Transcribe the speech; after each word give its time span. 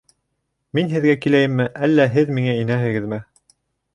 Мин 0.77 0.87
һеҙгә 0.93 1.15
киләйемме, 1.25 1.67
әллә 1.87 2.09
һеҙ 2.15 2.33
миңә 2.39 2.55
инәһегеҙме? 2.63 3.21